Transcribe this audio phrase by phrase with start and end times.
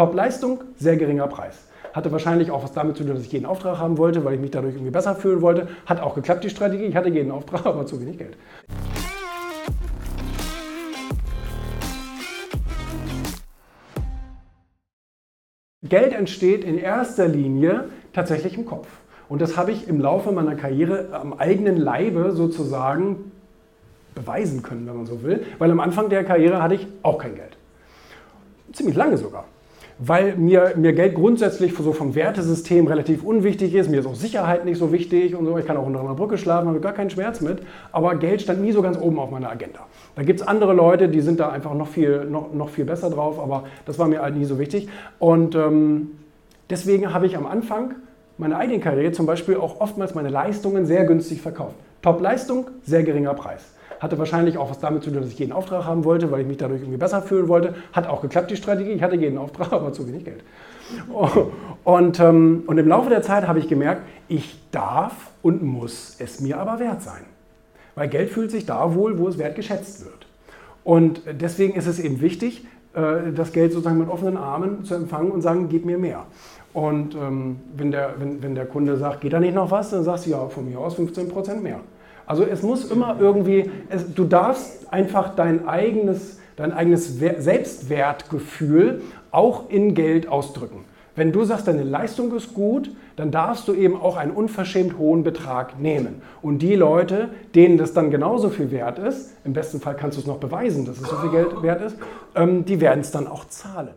[0.00, 1.58] Top-Leistung, sehr geringer Preis.
[1.92, 4.40] Hatte wahrscheinlich auch was damit zu tun, dass ich jeden Auftrag haben wollte, weil ich
[4.40, 5.68] mich dadurch irgendwie besser fühlen wollte.
[5.84, 6.84] Hat auch geklappt, die Strategie.
[6.84, 8.34] Ich hatte jeden Auftrag, aber zu wenig Geld.
[15.82, 18.88] Geld entsteht in erster Linie tatsächlich im Kopf.
[19.28, 23.32] Und das habe ich im Laufe meiner Karriere am eigenen Leibe sozusagen
[24.14, 25.44] beweisen können, wenn man so will.
[25.58, 27.58] Weil am Anfang der Karriere hatte ich auch kein Geld.
[28.72, 29.44] Ziemlich lange sogar.
[30.02, 33.90] Weil mir, mir Geld grundsätzlich so vom Wertesystem relativ unwichtig ist.
[33.90, 35.58] Mir ist auch Sicherheit nicht so wichtig und so.
[35.58, 37.58] Ich kann auch unter einer Brücke schlafen, habe gar keinen Schmerz mit.
[37.92, 39.80] Aber Geld stand nie so ganz oben auf meiner Agenda.
[40.16, 43.10] Da gibt es andere Leute, die sind da einfach noch viel, noch, noch viel besser
[43.10, 43.38] drauf.
[43.38, 44.88] Aber das war mir halt nie so wichtig.
[45.18, 46.12] Und ähm,
[46.70, 47.96] deswegen habe ich am Anfang
[48.38, 51.76] meiner eigenen Karriere zum Beispiel auch oftmals meine Leistungen sehr günstig verkauft.
[52.02, 53.62] Top-Leistung, sehr geringer Preis.
[54.00, 56.46] Hatte wahrscheinlich auch was damit zu tun, dass ich jeden Auftrag haben wollte, weil ich
[56.46, 57.74] mich dadurch irgendwie besser fühlen wollte.
[57.92, 58.92] Hat auch geklappt, die Strategie.
[58.92, 60.42] Ich hatte jeden Auftrag, aber zu wenig Geld.
[61.84, 66.40] Und, ähm, und im Laufe der Zeit habe ich gemerkt, ich darf und muss es
[66.40, 67.24] mir aber wert sein.
[67.94, 70.26] Weil Geld fühlt sich da wohl, wo es wert geschätzt wird.
[70.84, 75.42] Und deswegen ist es eben wichtig, das Geld sozusagen mit offenen Armen zu empfangen und
[75.42, 76.26] sagen, gib mir mehr.
[76.72, 80.04] Und ähm, wenn, der, wenn, wenn der Kunde sagt, geht da nicht noch was, dann
[80.04, 81.80] sagst du ja, von mir aus 15% mehr.
[82.26, 89.02] Also es muss immer irgendwie, es, du darfst einfach dein eigenes, dein eigenes Selbstwertgefühl
[89.32, 90.84] auch in Geld ausdrücken.
[91.20, 95.22] Wenn du sagst, deine Leistung ist gut, dann darfst du eben auch einen unverschämt hohen
[95.22, 96.22] Betrag nehmen.
[96.40, 100.22] Und die Leute, denen das dann genauso viel wert ist, im besten Fall kannst du
[100.22, 101.98] es noch beweisen, dass es so viel Geld wert ist,
[102.34, 103.90] ähm, die werden es dann auch zahlen.